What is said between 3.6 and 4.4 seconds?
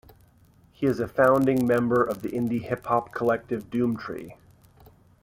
Doomtree.